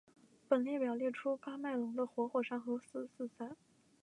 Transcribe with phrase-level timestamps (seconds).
[0.49, 3.55] 本列表列出喀麦隆的活火山与死火山。